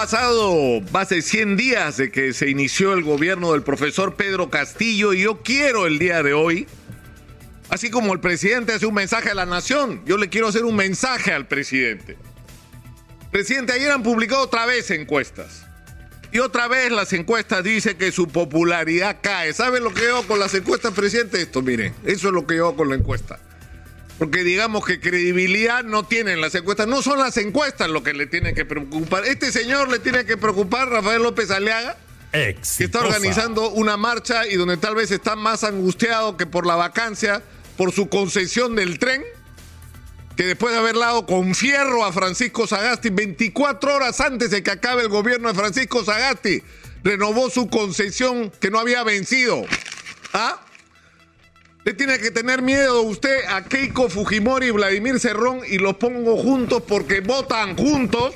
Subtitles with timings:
[0.00, 5.12] pasado más de 100 días de que se inició el gobierno del profesor Pedro Castillo
[5.12, 6.66] y yo quiero el día de hoy,
[7.68, 10.74] así como el presidente hace un mensaje a la nación, yo le quiero hacer un
[10.74, 12.16] mensaje al presidente.
[13.30, 15.66] Presidente, ayer han publicado otra vez encuestas.
[16.32, 19.52] Y otra vez las encuestas dicen que su popularidad cae.
[19.52, 21.42] ¿Sabe lo que yo hago con las encuestas, presidente?
[21.42, 23.38] Esto, mire, eso es lo que yo hago con la encuesta.
[24.20, 26.86] Porque digamos que credibilidad no tienen las encuestas.
[26.86, 29.24] No son las encuestas lo que le tiene que preocupar.
[29.24, 31.96] Este señor le tiene que preocupar, Rafael López Aliaga,
[32.30, 36.76] que está organizando una marcha y donde tal vez está más angustiado que por la
[36.76, 37.42] vacancia,
[37.78, 39.24] por su concesión del tren,
[40.36, 44.70] que después de haber dado con fierro a Francisco Sagasti 24 horas antes de que
[44.70, 46.62] acabe el gobierno de Francisco Sagasti,
[47.02, 49.64] renovó su concesión que no había vencido.
[50.34, 50.60] ¿Ah?
[51.84, 56.36] Le tiene que tener miedo usted a Keiko Fujimori y Vladimir Cerrón y los pongo
[56.36, 58.34] juntos porque votan juntos.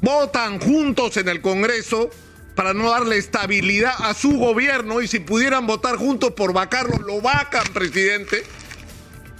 [0.00, 2.08] Votan juntos en el Congreso
[2.54, 7.20] para no darle estabilidad a su gobierno y si pudieran votar juntos por vacarlo, lo
[7.20, 8.42] vacan, presidente.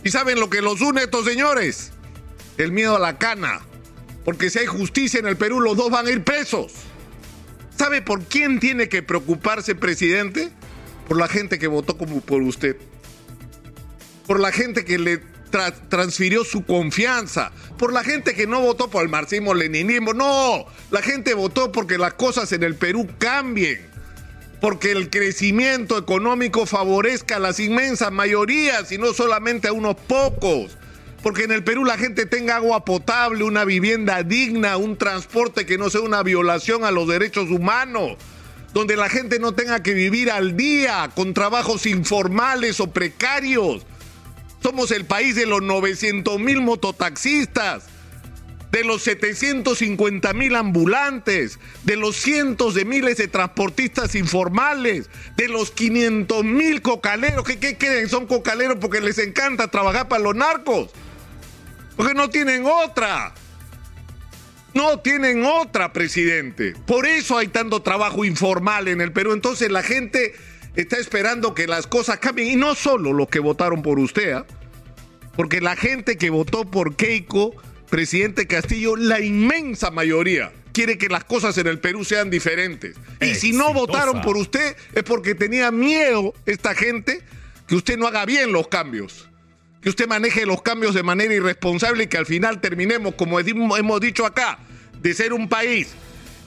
[0.05, 1.93] ¿Y saben lo que los une estos señores?
[2.59, 3.61] El miedo a la cana.
[4.25, 6.73] Porque si hay justicia en el Perú, los dos van a ir presos.
[7.77, 10.51] ¿Sabe por quién tiene que preocuparse, presidente?
[11.09, 12.77] Por la gente que votó como por usted,
[14.27, 15.23] por la gente que le
[15.89, 21.33] transfirió su confianza, por la gente que no votó por el marxismo-leninismo, no, la gente
[21.33, 23.81] votó porque las cosas en el Perú cambien,
[24.61, 30.77] porque el crecimiento económico favorezca a las inmensas mayorías y no solamente a unos pocos.
[31.23, 35.77] Porque en el Perú la gente tenga agua potable, una vivienda digna, un transporte que
[35.77, 38.19] no sea una violación a los derechos humanos
[38.73, 43.87] donde la gente no tenga que vivir al día con trabajos informales o precarios.
[44.63, 47.85] Somos el país de los 900 mil mototaxistas,
[48.71, 55.71] de los 750 mil ambulantes, de los cientos de miles de transportistas informales, de los
[55.71, 57.45] 500 mil cocaleros.
[57.45, 58.09] ¿Qué, ¿Qué?
[58.09, 60.91] Son cocaleros porque les encanta trabajar para los narcos.
[61.97, 63.33] Porque no tienen otra.
[64.79, 66.73] No tienen otra, presidente.
[66.87, 69.33] Por eso hay tanto trabajo informal en el Perú.
[69.33, 70.37] Entonces la gente
[70.77, 72.53] está esperando que las cosas cambien.
[72.53, 74.47] Y no solo los que votaron por usted, ¿ah?
[75.35, 77.57] porque la gente que votó por Keiko,
[77.91, 82.95] presidente Castillo, la inmensa mayoría quiere que las cosas en el Perú sean diferentes.
[83.21, 87.21] Y si no votaron por usted es porque tenía miedo esta gente
[87.67, 89.29] que usted no haga bien los cambios
[89.81, 94.01] que usted maneje los cambios de manera irresponsable y que al final terminemos, como hemos
[94.01, 94.59] dicho acá,
[95.01, 95.89] de ser un país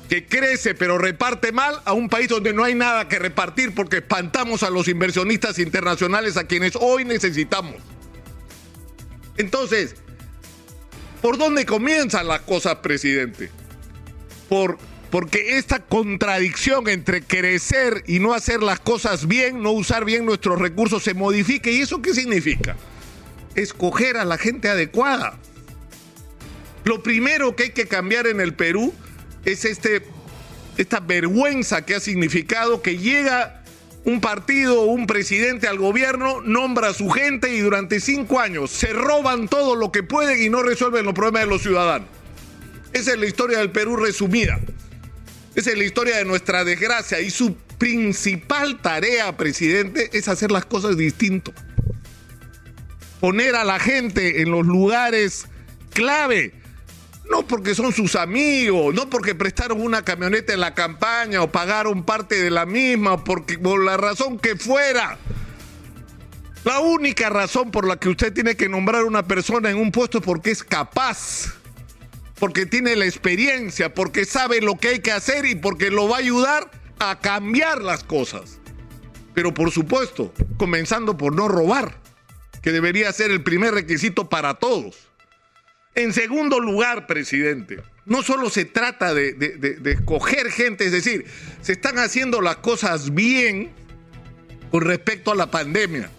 [0.09, 3.97] que crece pero reparte mal a un país donde no hay nada que repartir porque
[3.97, 7.75] espantamos a los inversionistas internacionales a quienes hoy necesitamos.
[9.37, 9.95] Entonces,
[11.21, 13.49] ¿por dónde comienzan las cosas, presidente?
[14.49, 14.77] Por,
[15.09, 20.59] porque esta contradicción entre crecer y no hacer las cosas bien, no usar bien nuestros
[20.59, 21.71] recursos, se modifique.
[21.71, 22.75] ¿Y eso qué significa?
[23.55, 25.37] escoger a la gente adecuada.
[26.83, 28.93] Lo primero que hay que cambiar en el Perú
[29.45, 30.03] es este,
[30.77, 33.63] esta vergüenza que ha significado que llega
[34.03, 38.93] un partido un presidente al gobierno, nombra a su gente y durante cinco años se
[38.93, 42.07] roban todo lo que pueden y no resuelven los problemas de los ciudadanos.
[42.93, 44.59] Esa es la historia del Perú resumida.
[45.53, 50.65] Esa es la historia de nuestra desgracia y su principal tarea, presidente, es hacer las
[50.65, 51.53] cosas distinto
[53.21, 55.45] poner a la gente en los lugares
[55.93, 56.53] clave.
[57.31, 62.03] No porque son sus amigos, no porque prestaron una camioneta en la campaña o pagaron
[62.03, 65.17] parte de la misma, porque por la razón que fuera.
[66.65, 70.17] La única razón por la que usted tiene que nombrar una persona en un puesto
[70.17, 71.53] es porque es capaz,
[72.37, 76.17] porque tiene la experiencia, porque sabe lo que hay que hacer y porque lo va
[76.17, 78.59] a ayudar a cambiar las cosas.
[79.33, 81.97] Pero por supuesto, comenzando por no robar
[82.61, 85.10] que debería ser el primer requisito para todos.
[85.93, 89.35] En segundo lugar, presidente, no solo se trata de,
[89.85, 91.25] escoger gente, es decir,
[91.61, 93.71] se están haciendo las cosas bien
[94.71, 96.09] con respecto a la pandemia.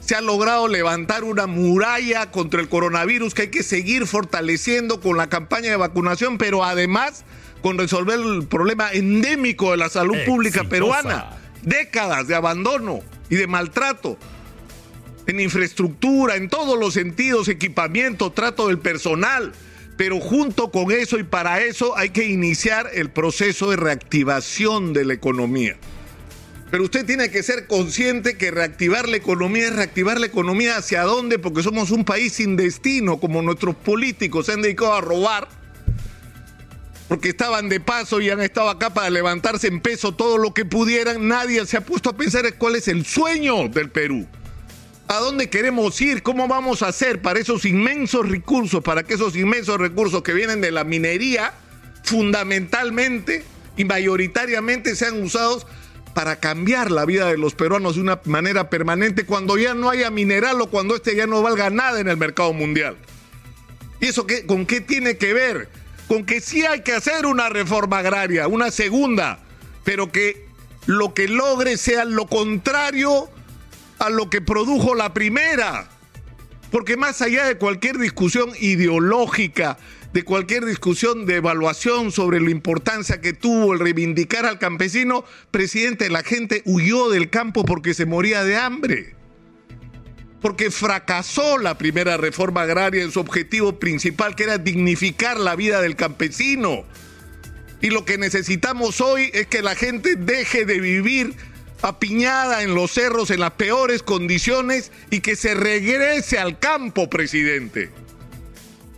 [0.00, 5.16] Se ha logrado levantar una muralla contra el coronavirus que hay que seguir fortaleciendo con
[5.16, 7.24] la campaña de vacunación, pero además
[7.62, 11.36] con resolver el problema endémico de la salud pública peruana.
[11.62, 14.18] Décadas de abandono y de maltrato
[15.30, 19.52] en infraestructura, en todos los sentidos, equipamiento, trato del personal.
[19.96, 25.04] Pero junto con eso y para eso hay que iniciar el proceso de reactivación de
[25.04, 25.76] la economía.
[26.70, 31.02] Pero usted tiene que ser consciente que reactivar la economía es reactivar la economía hacia
[31.02, 35.48] dónde, porque somos un país sin destino, como nuestros políticos se han dedicado a robar.
[37.08, 40.64] porque estaban de paso y han estado acá para levantarse en peso todo lo que
[40.64, 44.28] pudieran, nadie se ha puesto a pensar cuál es el sueño del Perú.
[45.10, 46.22] ¿A dónde queremos ir?
[46.22, 50.60] ¿Cómo vamos a hacer para esos inmensos recursos, para que esos inmensos recursos que vienen
[50.60, 51.52] de la minería,
[52.04, 53.42] fundamentalmente
[53.76, 55.66] y mayoritariamente sean usados
[56.14, 60.12] para cambiar la vida de los peruanos de una manera permanente cuando ya no haya
[60.12, 62.96] mineral o cuando este ya no valga nada en el mercado mundial?
[64.00, 65.68] ¿Y eso qué, con qué tiene que ver?
[66.06, 69.40] Con que sí hay que hacer una reforma agraria, una segunda,
[69.82, 70.46] pero que
[70.86, 73.28] lo que logre sea lo contrario
[74.00, 75.88] a lo que produjo la primera.
[76.72, 79.78] Porque más allá de cualquier discusión ideológica,
[80.12, 86.10] de cualquier discusión de evaluación sobre la importancia que tuvo el reivindicar al campesino, presidente,
[86.10, 89.14] la gente huyó del campo porque se moría de hambre.
[90.40, 95.82] Porque fracasó la primera reforma agraria en su objetivo principal, que era dignificar la vida
[95.82, 96.84] del campesino.
[97.82, 101.34] Y lo que necesitamos hoy es que la gente deje de vivir
[101.82, 107.90] apiñada en los cerros en las peores condiciones y que se regrese al campo, presidente.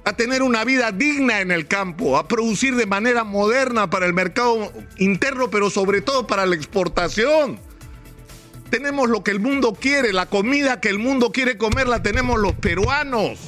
[0.05, 4.15] A tener una vida digna en el campo, a producir de manera moderna para el
[4.15, 7.61] mercado interno, pero sobre todo para la exportación.
[8.69, 12.41] Tenemos lo que el mundo quiere, la comida que el mundo quiere comer la tenemos
[12.41, 13.39] los peruanos.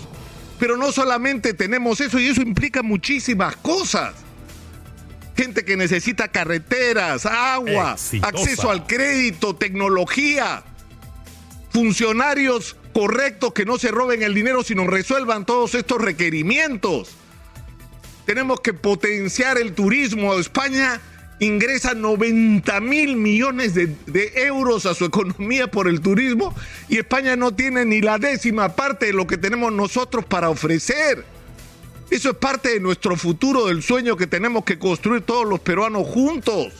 [0.60, 4.23] Pero no solamente tenemos eso, y eso implica muchísimas cosas
[5.36, 10.62] gente que necesita carreteras, agua, acceso al crédito, tecnología,
[11.70, 17.10] funcionarios correctos que no se roben el dinero, sino resuelvan todos estos requerimientos.
[18.26, 20.34] Tenemos que potenciar el turismo.
[20.34, 21.00] España
[21.40, 26.54] ingresa 90 mil millones de, de, euros a su economía por el turismo
[26.88, 31.33] y España no tiene ni la décima parte de lo que tenemos nosotros para ofrecer.
[32.10, 36.06] Eso es parte de nuestro futuro, del sueño que tenemos que construir todos los peruanos
[36.06, 36.72] juntos.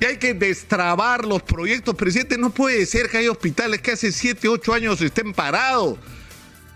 [0.00, 1.94] Y hay que destrabar los proyectos.
[1.94, 5.98] Presidente, no puede ser que hay hospitales que hace 7, 8 años estén parados.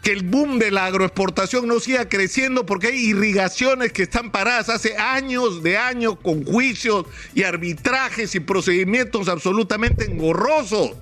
[0.02, 4.68] Que el boom de la agroexportación no siga creciendo porque hay irrigaciones que están paradas
[4.68, 10.92] hace años de años con juicios y arbitrajes y procedimientos absolutamente engorrosos.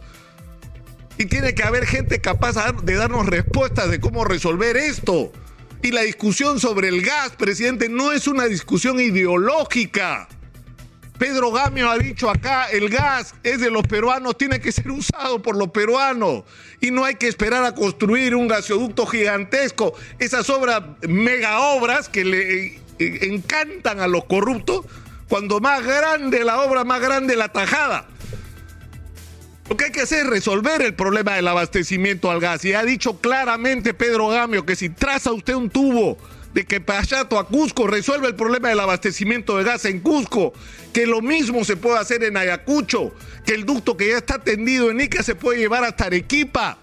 [1.16, 5.32] Y tiene que haber gente capaz de darnos respuestas de cómo resolver esto.
[5.82, 10.28] Y la discusión sobre el gas, presidente, no es una discusión ideológica.
[11.18, 15.42] Pedro Gamio ha dicho acá, el gas es de los peruanos, tiene que ser usado
[15.42, 16.44] por los peruanos.
[16.80, 19.94] Y no hay que esperar a construir un gasoducto gigantesco.
[20.18, 24.86] Esas obras, mega obras que le eh, encantan a los corruptos,
[25.28, 28.06] cuando más grande la obra, más grande la tajada.
[29.70, 32.64] Lo que hay que hacer es resolver el problema del abastecimiento al gas.
[32.64, 36.18] Y ha dicho claramente Pedro Gamio que si traza usted un tubo
[36.52, 40.52] de que Pachato a Cusco resuelve el problema del abastecimiento de gas en Cusco,
[40.92, 43.14] que lo mismo se puede hacer en Ayacucho,
[43.46, 46.78] que el ducto que ya está tendido en Ica se puede llevar hasta Arequipa,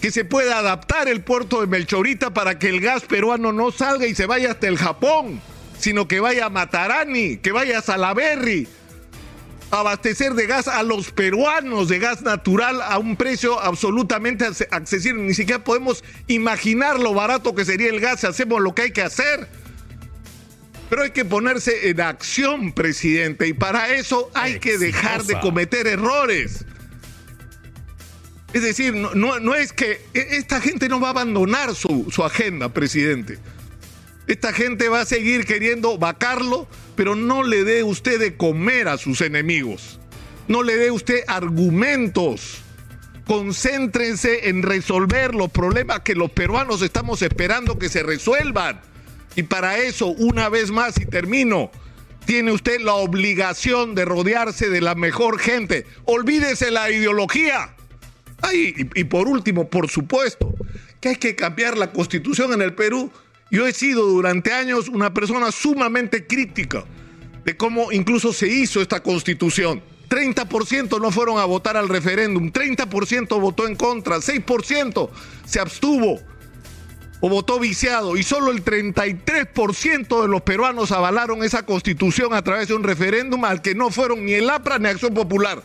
[0.00, 4.06] que se puede adaptar el puerto de Melchorita para que el gas peruano no salga
[4.06, 5.42] y se vaya hasta el Japón,
[5.78, 8.66] sino que vaya a Matarani, que vaya a Salaberry,
[9.70, 15.22] abastecer de gas a los peruanos de gas natural a un precio absolutamente accesible.
[15.22, 18.90] Ni siquiera podemos imaginar lo barato que sería el gas si hacemos lo que hay
[18.92, 19.48] que hacer.
[20.88, 25.86] Pero hay que ponerse en acción, presidente, y para eso hay que dejar de cometer
[25.86, 26.64] errores.
[28.54, 32.24] Es decir, no, no, es que e, esta gente no va a abandonar su, su
[32.24, 33.38] agenda, presidente.
[34.28, 36.68] Esta gente va a seguir queriendo vacarlo
[36.98, 40.00] pero no le dé usted de comer a sus enemigos.
[40.48, 42.58] No le dé usted argumentos.
[43.24, 48.80] Concéntrense en resolver los problemas que los peruanos estamos esperando que se resuelvan.
[49.36, 51.70] Y para eso, una vez más y termino,
[52.26, 55.86] tiene usted la obligación de rodearse de la mejor gente.
[56.04, 57.76] Olvídese la ideología.
[58.52, 60.52] y, y por último, por supuesto,
[61.00, 63.12] que hay que cambiar la constitución en el Perú
[63.50, 66.84] yo he sido durante años una persona sumamente crítica
[67.44, 69.82] de cómo incluso se hizo esta constitución.
[70.08, 75.10] 30% no fueron a votar al referéndum, 30% votó en contra, 6%
[75.44, 76.20] se abstuvo
[77.20, 82.68] o votó viciado y solo el 33% de los peruanos avalaron esa constitución a través
[82.68, 85.62] de un referéndum al que no fueron ni el APRA ni Acción Popular,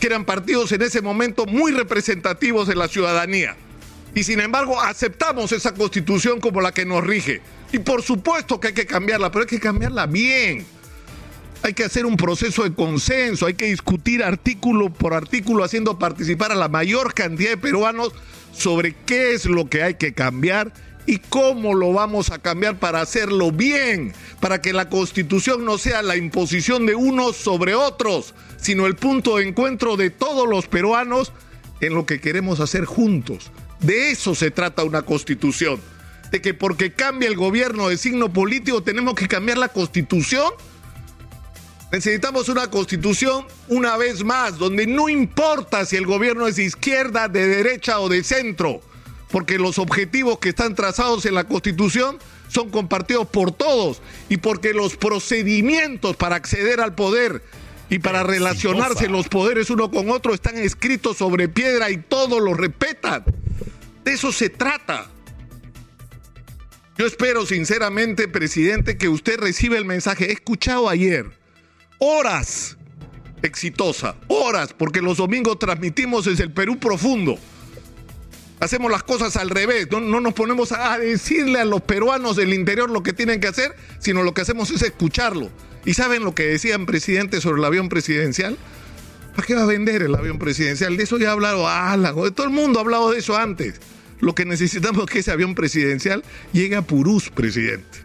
[0.00, 3.56] que eran partidos en ese momento muy representativos de la ciudadanía.
[4.14, 7.40] Y sin embargo aceptamos esa constitución como la que nos rige.
[7.72, 10.66] Y por supuesto que hay que cambiarla, pero hay que cambiarla bien.
[11.62, 16.52] Hay que hacer un proceso de consenso, hay que discutir artículo por artículo, haciendo participar
[16.52, 18.12] a la mayor cantidad de peruanos
[18.52, 20.72] sobre qué es lo que hay que cambiar
[21.06, 24.12] ¿Y cómo lo vamos a cambiar para hacerlo bien?
[24.38, 29.36] Para que la constitución no sea la imposición de unos sobre otros, sino el punto
[29.36, 31.32] de encuentro de todos los peruanos
[31.80, 33.50] en lo que queremos hacer juntos.
[33.80, 35.80] De eso se trata una constitución.
[36.30, 40.52] De que porque cambia el gobierno de signo político tenemos que cambiar la constitución.
[41.90, 47.26] Necesitamos una constitución una vez más, donde no importa si el gobierno es de izquierda,
[47.26, 48.80] de derecha o de centro,
[49.32, 54.72] porque los objetivos que están trazados en la constitución son compartidos por todos y porque
[54.72, 57.42] los procedimientos para acceder al poder
[57.88, 62.54] y para relacionarse los poderes uno con otro están escritos sobre piedra y todos lo
[62.54, 63.24] respetan.
[64.04, 65.08] De eso se trata.
[66.96, 70.26] Yo espero sinceramente, presidente, que usted reciba el mensaje.
[70.26, 71.26] He escuchado ayer,
[71.98, 72.76] horas,
[73.42, 77.38] exitosa, horas, porque los domingos transmitimos desde el Perú profundo.
[78.60, 82.52] Hacemos las cosas al revés, no, no, nos ponemos a decirle a los peruanos del
[82.52, 85.50] interior lo que tienen que hacer, sino lo que hacemos es escucharlo.
[85.86, 88.58] ¿Y saben lo que decían presidente sobre el avión presidencial?
[89.34, 90.96] ¿Para qué va a vender el avión presidencial?
[90.96, 93.80] De eso ya ha hablado Álago, todo el mundo ha hablado de eso antes.
[94.20, 97.98] Lo que necesitamos es que ese avión presidencial llegue a Purús, presidente.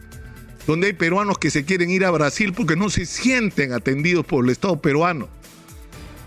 [0.68, 4.44] Donde hay peruanos que se quieren ir a Brasil porque no se sienten atendidos por
[4.44, 5.30] el Estado peruano.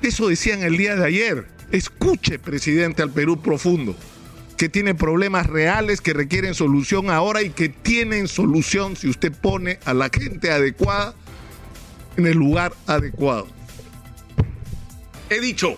[0.00, 1.46] Eso decían el día de ayer.
[1.72, 3.96] Escuche, presidente, al Perú profundo,
[4.56, 9.80] que tiene problemas reales que requieren solución ahora y que tienen solución si usted pone
[9.84, 11.14] a la gente adecuada
[12.16, 13.57] en el lugar adecuado.
[15.30, 15.76] He dicho.